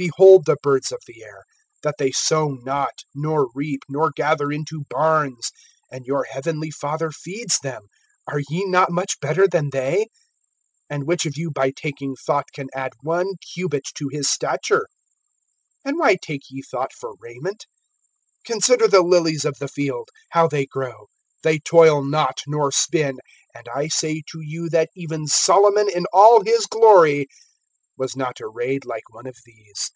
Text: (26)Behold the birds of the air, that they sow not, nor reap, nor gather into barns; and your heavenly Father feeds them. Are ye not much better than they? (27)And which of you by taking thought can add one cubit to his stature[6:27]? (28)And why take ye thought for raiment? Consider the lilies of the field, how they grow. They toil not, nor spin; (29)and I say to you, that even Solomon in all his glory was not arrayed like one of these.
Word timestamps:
(26)Behold 0.00 0.44
the 0.44 0.56
birds 0.62 0.92
of 0.92 1.00
the 1.08 1.24
air, 1.24 1.42
that 1.82 1.96
they 1.98 2.12
sow 2.12 2.50
not, 2.62 3.00
nor 3.16 3.48
reap, 3.56 3.80
nor 3.88 4.12
gather 4.14 4.52
into 4.52 4.84
barns; 4.88 5.50
and 5.90 6.06
your 6.06 6.22
heavenly 6.22 6.70
Father 6.70 7.10
feeds 7.10 7.58
them. 7.64 7.88
Are 8.28 8.40
ye 8.48 8.64
not 8.64 8.92
much 8.92 9.18
better 9.18 9.48
than 9.48 9.70
they? 9.72 10.06
(27)And 10.88 11.04
which 11.04 11.26
of 11.26 11.36
you 11.36 11.50
by 11.50 11.72
taking 11.72 12.14
thought 12.14 12.44
can 12.54 12.68
add 12.72 12.92
one 13.02 13.32
cubit 13.52 13.88
to 13.96 14.06
his 14.08 14.28
stature[6:27]? 14.28 14.82
(28)And 15.84 15.98
why 15.98 16.14
take 16.22 16.42
ye 16.48 16.62
thought 16.62 16.92
for 16.92 17.14
raiment? 17.18 17.66
Consider 18.44 18.86
the 18.86 19.02
lilies 19.02 19.44
of 19.44 19.58
the 19.58 19.66
field, 19.66 20.10
how 20.30 20.46
they 20.46 20.64
grow. 20.64 21.08
They 21.42 21.58
toil 21.58 22.04
not, 22.04 22.38
nor 22.46 22.70
spin; 22.70 23.18
(29)and 23.56 23.64
I 23.74 23.88
say 23.88 24.22
to 24.30 24.38
you, 24.40 24.68
that 24.70 24.90
even 24.94 25.26
Solomon 25.26 25.88
in 25.92 26.04
all 26.12 26.44
his 26.44 26.66
glory 26.66 27.26
was 27.96 28.14
not 28.14 28.36
arrayed 28.40 28.84
like 28.84 29.02
one 29.12 29.26
of 29.26 29.34
these. 29.44 29.90